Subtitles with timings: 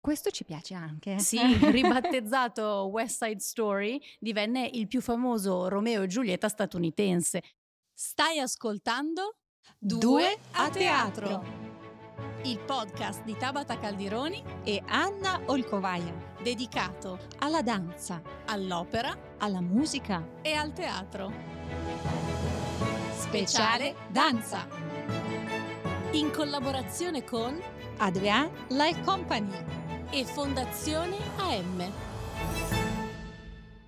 [0.00, 1.18] Questo ci piace anche.
[1.18, 1.38] Sì,
[1.70, 7.42] ribattezzato West Side Story, divenne il più famoso Romeo e Giulietta statunitense.
[7.92, 9.36] Stai ascoltando
[9.78, 11.44] Due a teatro.
[12.44, 16.28] il podcast di Tabata Caldironi E Anna Olcovaia.
[16.42, 20.26] dedicato Alla danza, all'opera alla musica.
[20.40, 21.30] e al teatro.
[23.18, 24.66] Speciale danza.
[26.12, 27.60] In collaborazione con
[27.98, 29.79] Adrian Life Company.
[30.12, 31.92] E Fondazione AM.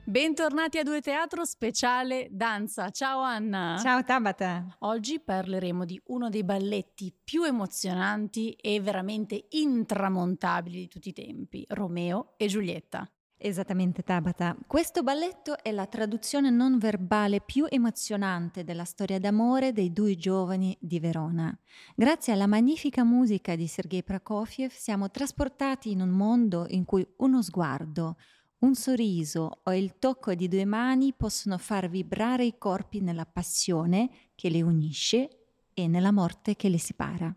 [0.04, 2.90] Bentornati a Due Teatro Speciale Danza.
[2.90, 3.76] Ciao Anna.
[3.82, 4.76] Ciao Tabata.
[4.80, 11.64] Oggi parleremo di uno dei balletti più emozionanti e veramente intramontabili di tutti i tempi,
[11.68, 13.10] Romeo e Giulietta.
[13.44, 14.56] Esattamente Tabata.
[14.68, 20.76] Questo balletto è la traduzione non verbale più emozionante della storia d'amore dei due giovani
[20.78, 21.52] di Verona.
[21.96, 27.42] Grazie alla magnifica musica di Sergei Prokofiev siamo trasportati in un mondo in cui uno
[27.42, 28.16] sguardo,
[28.58, 34.08] un sorriso o il tocco di due mani possono far vibrare i corpi nella passione
[34.36, 37.34] che li unisce e nella morte che li separa.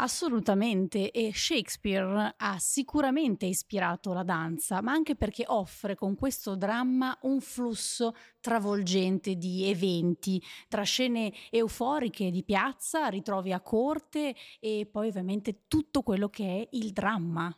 [0.00, 7.18] Assolutamente, e Shakespeare ha sicuramente ispirato la danza, ma anche perché offre con questo dramma
[7.22, 15.08] un flusso travolgente di eventi, tra scene euforiche di piazza, ritrovi a corte e poi
[15.08, 17.52] ovviamente tutto quello che è il dramma.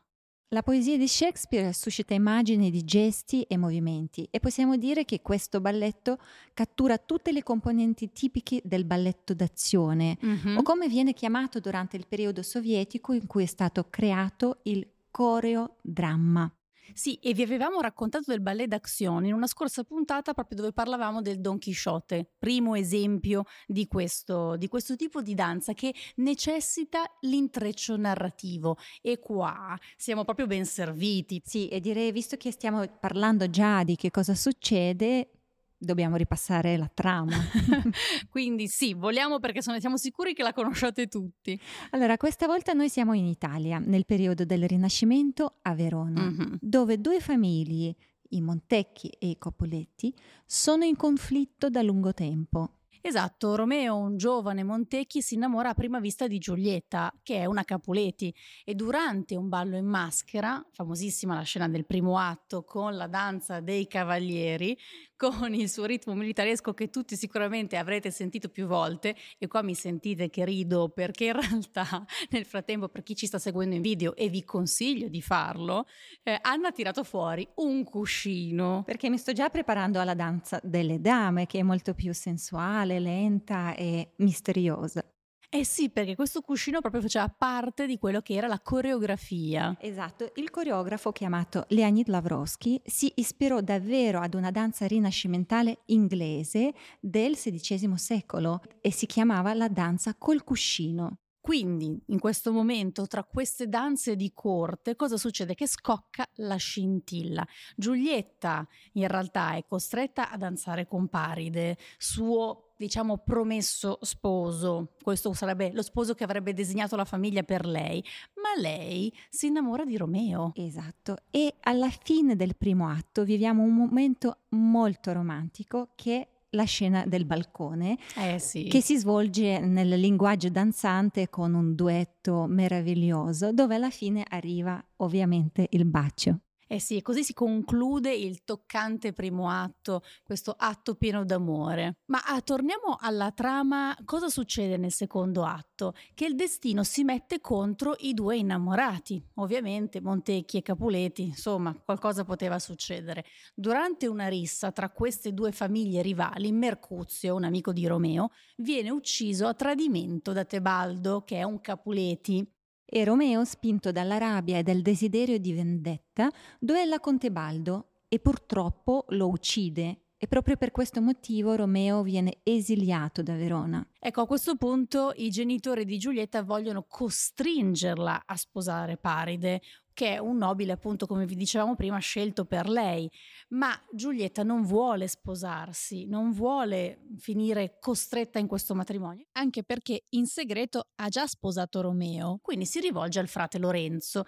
[0.53, 5.61] La poesia di Shakespeare suscita immagini di gesti e movimenti e possiamo dire che questo
[5.61, 6.19] balletto
[6.55, 10.56] cattura tutte le componenti tipiche del balletto d'azione Mhm.
[10.56, 16.53] o come viene chiamato durante il periodo sovietico in cui è stato creato il coreodramma.
[16.95, 21.23] Sì, e vi avevamo raccontato del ballet d'azione in una scorsa puntata proprio dove parlavamo
[21.23, 27.97] del Don Chisciotte, primo esempio di questo, di questo tipo di danza che necessita l'intreccio
[27.97, 31.41] narrativo e qua siamo proprio ben serviti.
[31.45, 35.40] Sì, e direi, visto che stiamo parlando già di che cosa succede,
[35.81, 37.33] dobbiamo ripassare la trama.
[38.28, 41.59] Quindi sì, vogliamo perché sono- siamo sicuri che la conosciate tutti.
[41.91, 46.22] allora, questa volta noi siamo in Italia, nel periodo del Rinascimento a Verona.
[46.22, 46.59] Mhm.
[46.60, 47.94] dove due famiglie,
[48.32, 52.75] i Montecchi e i Copoletti, sono in conflitto da lungo tempo.
[53.03, 57.65] Esatto, Romeo, un giovane Montecchi, si innamora a prima vista di Giulietta, che è una
[57.65, 58.32] Capuleti,
[58.62, 63.60] e durante un ballo in maschera, famosissima la scena del primo atto con la danza
[63.60, 64.76] dei cavalieri,
[65.20, 69.75] con il suo ritmo militaresco che tutti sicuramente avrete sentito più volte, e qua mi
[69.75, 74.16] sentite che rido perché in realtà nel frattempo per chi ci sta seguendo in video
[74.16, 75.84] e vi consiglio di farlo,
[76.22, 78.82] eh, Anna ha tirato fuori un cuscino.
[78.86, 83.75] Perché mi sto già preparando alla danza delle dame, che è molto più sensuale, lenta
[83.75, 85.04] e misteriosa.
[85.53, 89.77] Eh sì, perché questo cuscino proprio faceva parte di quello che era la coreografia.
[89.81, 97.34] Esatto, il coreografo chiamato Leonid Lavrovsky si ispirò davvero ad una danza rinascimentale inglese del
[97.34, 101.19] XVI secolo e si chiamava la danza col cuscino.
[101.41, 105.55] Quindi, in questo momento, tra queste danze di corte, cosa succede?
[105.55, 107.44] Che scocca la scintilla.
[107.75, 114.95] Giulietta, in realtà, è costretta a danzare con Paride, suo, diciamo, promesso sposo.
[115.03, 118.03] Questo sarebbe lo sposo che avrebbe disegnato la famiglia per lei.
[118.37, 120.53] Ma lei si innamora di Romeo.
[120.55, 126.65] Esatto, e alla fine del primo atto viviamo un momento molto romantico che è la
[126.65, 128.65] scena del balcone Eh sì.
[128.65, 135.67] che si svolge nel linguaggio danzante con un duetto meraviglioso dove alla fine arriva ovviamente
[135.71, 136.41] il bacio.
[136.72, 141.97] Eh sì, così si conclude il toccante primo atto, questo atto pieno d'amore.
[142.06, 145.94] Ma ah, torniamo alla trama, cosa succede nel secondo atto?
[146.14, 152.22] Che il destino si mette contro i due innamorati, ovviamente Montecchi e Capuleti, insomma, qualcosa
[152.22, 153.25] poteva succedere.
[153.52, 159.48] Durante una rissa tra queste due famiglie rivali, Mercuzio, un amico di Romeo, viene ucciso
[159.48, 162.48] a tradimento da Tebaldo, che è un Capuleti.
[162.93, 166.28] E Romeo, spinto dalla rabbia e dal desiderio di vendetta,
[166.59, 170.06] duella con Tebaldo e purtroppo lo uccide.
[170.17, 173.87] E proprio per questo motivo Romeo viene esiliato da Verona.
[173.97, 180.19] Ecco, a questo punto i genitori di Giulietta vogliono costringerla a sposare Paride, che è
[180.19, 183.10] un nobile, appunto, come vi dicevamo prima, scelto per lei.
[183.50, 190.26] Ma Giulietta non vuole sposarsi, non vuole finire costretta in questo matrimonio, anche perché in
[190.26, 192.38] segreto ha già sposato Romeo.
[192.42, 194.25] Quindi si rivolge al frate Lorenzo,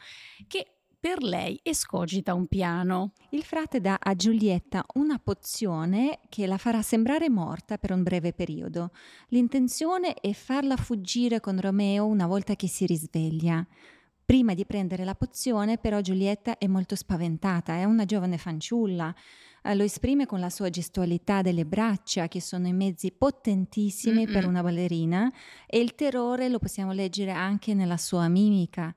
[0.47, 3.13] che per lei escogita un piano.
[3.31, 8.33] Il frate dà a Giulietta una pozione che la farà sembrare morta per un breve
[8.33, 8.93] periodo.
[9.31, 13.67] L'intenzione è farla fuggire con Romeo una volta che si risveglia.
[14.33, 19.15] Prima di prendere la pozione, però, Giulietta è molto spaventata, è una giovane fanciulla.
[19.63, 24.33] Eh, lo esprime con la sua gestualità delle braccia, che sono i mezzi potentissimi Mm-mm.
[24.33, 25.31] per una ballerina,
[25.67, 28.95] e il terrore lo possiamo leggere anche nella sua mimica.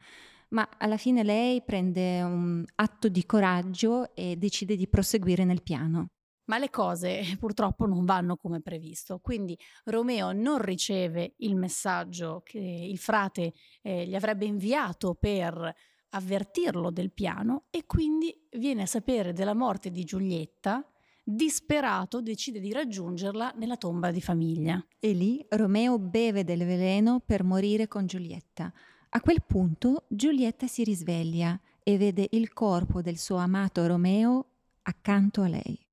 [0.52, 6.12] Ma alla fine lei prende un atto di coraggio e decide di proseguire nel piano.
[6.46, 12.60] Ma le cose purtroppo non vanno come previsto, quindi Romeo non riceve il messaggio che
[12.60, 15.76] il frate eh, gli avrebbe inviato per
[16.10, 20.88] avvertirlo del piano e quindi viene a sapere della morte di Giulietta
[21.28, 24.86] disperato decide di raggiungerla nella tomba di famiglia.
[25.00, 28.72] E lì Romeo beve del veleno per morire con Giulietta.
[29.10, 34.46] A quel punto Giulietta si risveglia e vede il corpo del suo amato Romeo
[34.84, 35.85] accanto a lei.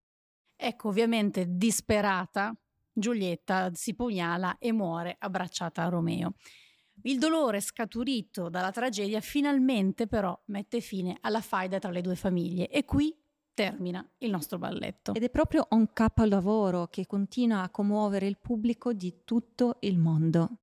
[0.64, 2.56] Ecco, ovviamente disperata,
[2.92, 6.34] Giulietta si pugnala e muore abbracciata a Romeo.
[7.02, 12.68] Il dolore scaturito dalla tragedia finalmente però mette fine alla faida tra le due famiglie
[12.68, 13.12] e qui
[13.52, 15.14] termina il nostro balletto.
[15.14, 20.58] Ed è proprio un capolavoro che continua a commuovere il pubblico di tutto il mondo.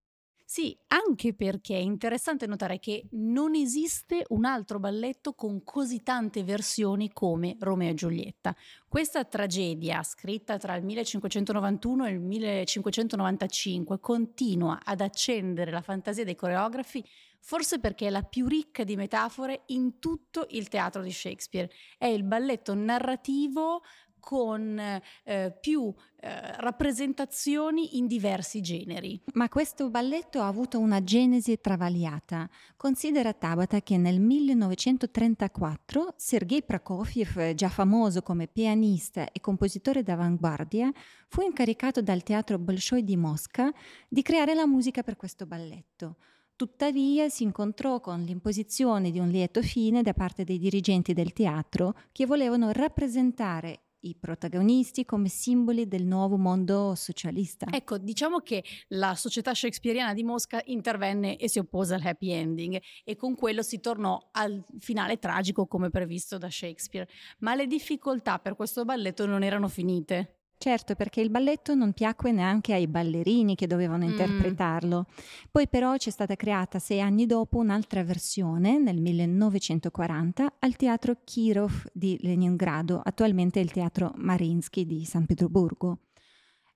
[0.51, 6.44] Sì, anche perché è interessante notare che non esiste un altro balletto con così tante
[6.44, 8.56] versioni come Romeo e Giulietta.
[8.88, 16.34] Questa tragedia, scritta tra il 1591 e il 1595, continua ad accendere la fantasia dei
[16.34, 17.06] coreografi
[17.42, 21.69] forse perché è la più ricca di metafore in tutto il teatro di Shakespeare.
[21.98, 23.81] È il balletto narrativo
[24.19, 29.21] con eh, più eh, rappresentazioni in diversi generi.
[29.33, 32.50] Ma questo balletto ha avuto una genesi travagliata.
[32.75, 40.92] Considera Tabata che nel 1934 Sergei Prokofiev, già famoso come pianista e compositore d'avanguardia,
[41.27, 43.71] fu incaricato dal Teatro Bolshoi di Mosca
[44.07, 46.18] di creare la musica per questo balletto.
[46.60, 51.95] Tuttavia si incontrò con l'imposizione di un lieto fine da parte dei dirigenti del teatro
[52.12, 57.66] che volevano rappresentare i protagonisti come simboli del nuovo mondo socialista.
[57.72, 62.81] Ecco, diciamo che la società shakespeariana di Mosca intervenne e si oppose al happy ending
[63.04, 67.07] e con quello si tornò al finale tragico come previsto da Shakespeare.
[67.40, 70.38] Ma le difficoltà per questo balletto non erano finite.
[70.61, 74.09] Certo, perché il balletto non piacque neanche ai ballerini che dovevano mm.
[74.09, 75.06] interpretarlo.
[75.50, 81.85] Poi però c'è stata creata sei anni dopo un'altra versione, nel 1940, al teatro Kirov
[81.94, 86.00] di Leningrado, attualmente il teatro Marinsky di San Pietroburgo.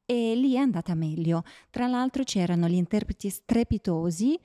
[0.05, 1.43] E lì è andata meglio.
[1.69, 4.39] Tra l'altro c'erano gli interpreti strepitosi,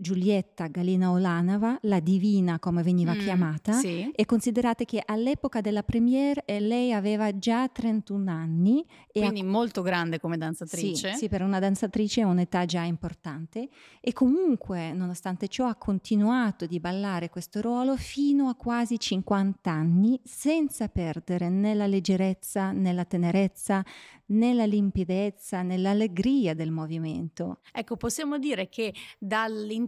[0.00, 4.08] Giulietta Galina Olanova, la divina come veniva mm, chiamata, sì.
[4.14, 8.86] e considerate che all'epoca della premiere eh, lei aveva già 31 anni.
[9.10, 9.44] Quindi a...
[9.44, 11.12] molto grande come danzatrice.
[11.14, 13.68] Sì, sì, per una danzatrice è un'età già importante
[14.00, 20.20] e comunque nonostante ciò ha continuato di ballare questo ruolo fino a quasi 50 anni
[20.22, 23.84] senza perdere né la leggerezza né la tenerezza
[24.28, 27.60] nella limpidezza, nell'allegria del movimento.
[27.72, 28.92] Ecco, possiamo dire che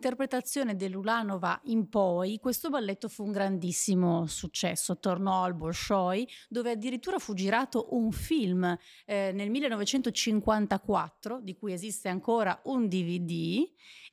[0.00, 7.18] dall'interpretazione dell'Ulanova in poi questo balletto fu un grandissimo successo, tornò al Bolshoi dove addirittura
[7.18, 13.68] fu girato un film eh, nel 1954 di cui esiste ancora un DVD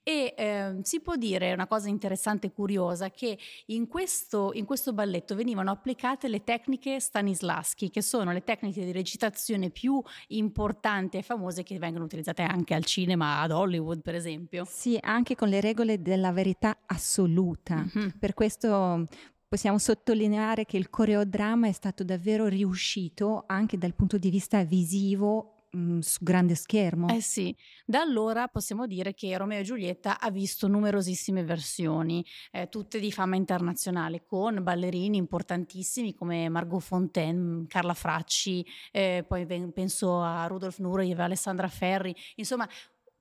[0.08, 4.94] e eh, si può dire una cosa interessante e curiosa che in questo, in questo
[4.94, 11.24] balletto venivano applicate le tecniche Stanislaschi, che sono le tecniche di recitazione più importanti e
[11.24, 14.64] famose che vengono utilizzate anche al cinema, ad Hollywood per esempio.
[14.66, 17.76] Sì, anche con le regole della verità assoluta.
[17.76, 18.10] Mm-hmm.
[18.20, 19.06] Per questo
[19.48, 25.58] possiamo sottolineare che il coreodramma è stato davvero riuscito anche dal punto di vista visivo
[25.72, 27.08] mhmm, su grande schermo.
[27.10, 27.56] Eh sì,
[27.86, 33.12] da allora possiamo dire che Romeo e Giulietta ha visto numerosissime versioni, eh, tutte di
[33.12, 40.80] fama internazionale, con ballerini importantissimi come Margot Fontaine, Carla Fracci, eh, poi penso a Rudolf
[40.80, 42.68] Nureyev, Alessandra Ferri, insomma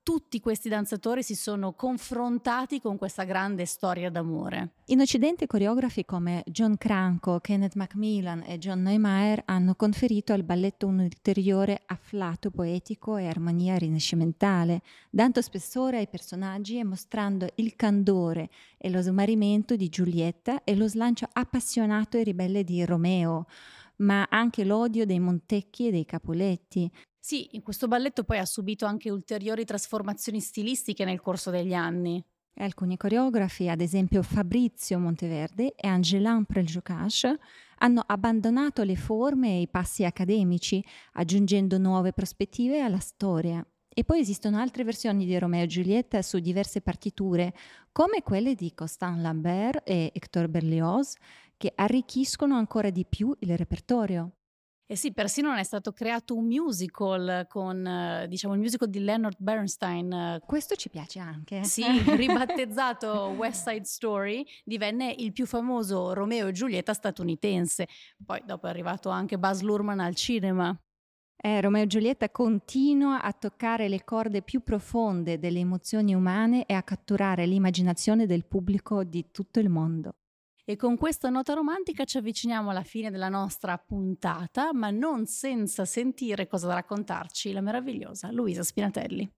[0.07, 4.75] tutti questi danzatori si sono confrontati con questa grande storia d'amore.
[4.85, 10.87] In Occidente coreografi come John Cranko, Kenneth Macmillan e John Neumeier hanno conferito al balletto
[10.87, 18.49] un ulteriore afflato poetico e armonia rinascimentale, dando spessore ai personaggi e mostrando il candore
[18.77, 23.45] e lo smarrimento di Giulietta e lo slancio appassionato e ribelle di Romeo
[23.97, 26.87] ma anche l'odio dei Montecchi e dei Capuletti,
[27.27, 32.23] sì, in questo balletto poi ha subito anche ulteriori trasformazioni stilistiche nel corso degli anni.
[32.59, 37.37] Alcuni coreografi, ad esempio Fabrizio Monteverde e Angelin Preljocage,
[37.79, 40.81] hanno abbandonato le forme e i passi accademici,
[41.15, 43.61] aggiungendo nuove prospettive alla storia.
[43.93, 47.53] E poi esistono altre versioni di Romeo e Giulietta su diverse partiture,
[47.91, 51.15] come quelle di Constant Lambert e Hector Berlioz,
[51.57, 54.31] che arricchiscono ancora di più il repertorio.
[54.89, 60.41] E sì, persino è stato creato un musical con, diciamo, il musical di Leonard Bernstein.
[60.45, 61.65] Questo ci piace anche.
[61.65, 61.83] Sì,
[62.15, 67.85] ribattezzato West Side Story, divenne il più famoso Romeo e Giulietta statunitense.
[68.25, 70.73] Poi dopo è arrivato anche Buzz Lurman al cinema.
[71.35, 76.73] Eh, Romeo e Giulietta continua a toccare le corde più profonde delle emozioni umane e
[76.73, 80.15] a catturare l'immaginazione del pubblico di tutto il mondo.
[80.69, 85.85] E con questa nota romantica ci avviciniamo alla fine della nostra puntata, ma non senza
[85.85, 89.31] sentire cosa da raccontarci la meravigliosa Luisa Spinatelli.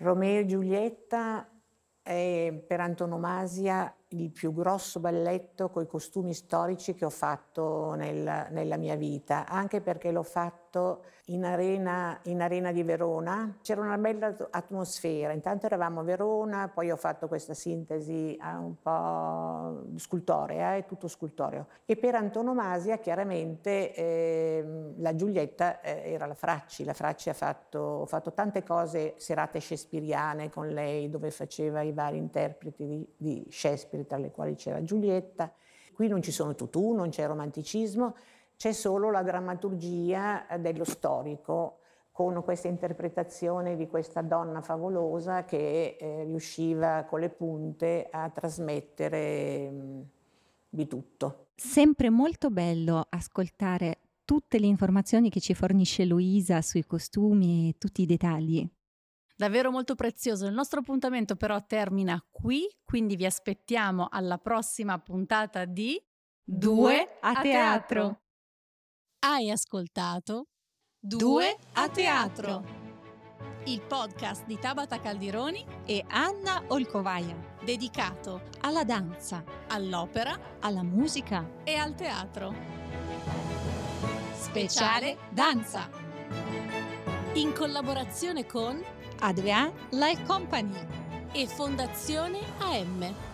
[0.00, 1.50] Romeo e Giulietta
[2.02, 8.48] è per antonomasia il più grosso balletto con i costumi storici che ho fatto nel,
[8.50, 13.58] nella mia vita, anche perché l'ho fatto in arena, in arena, di Verona.
[13.62, 19.84] C'era una bella atmosfera, intanto eravamo a Verona, poi ho fatto questa sintesi un po'
[19.96, 21.66] scultorea, è tutto scultoreo.
[21.86, 27.78] E per antonomasia chiaramente eh, la Giulietta eh, era la Fracci, la Fracci ha fatto,
[27.78, 33.46] ho fatto tante cose, serate shakespeariane con lei, dove faceva i vari interpreti di, di
[33.50, 35.52] Shakespeare, tra le quali c'era Giulietta.
[35.92, 38.14] Qui non ci sono tutù, non c'è romanticismo,
[38.56, 41.78] c'è solo la drammaturgia eh, dello storico
[42.12, 49.70] con questa interpretazione di questa donna favolosa che eh, riusciva con le punte a trasmettere
[49.70, 50.08] mh,
[50.68, 51.46] di tutto.
[51.54, 58.02] Sempre molto bello ascoltare tutte le informazioni che ci fornisce Luisa sui costumi e tutti
[58.02, 58.68] i dettagli.
[59.40, 60.44] Davvero molto prezioso.
[60.44, 65.98] Il nostro appuntamento però termina qui, quindi vi aspettiamo alla prossima puntata di
[66.44, 68.20] Due a teatro.
[69.20, 70.48] Hai ascoltato
[70.98, 72.64] Due a teatro,
[73.64, 81.76] il podcast di Tabata Caldironi e Anna Olcovaia, dedicato alla danza, all'opera, alla musica e
[81.76, 82.54] al teatro.
[84.34, 85.88] Speciale danza.
[87.34, 90.74] In collaborazione con Adrian Life Company
[91.32, 93.29] e Fondazione AM.